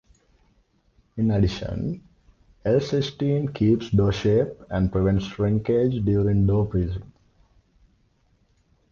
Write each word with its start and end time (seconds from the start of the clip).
In 1.17 1.29
addition, 1.29 2.01
L-cysteine 2.65 3.53
keeps 3.53 3.91
dough 3.91 4.09
shape 4.09 4.49
and 4.71 4.91
prevents 4.91 5.25
shrinkage 5.25 6.03
during 6.03 6.47
dough 6.47 6.65
freezing. 6.65 7.11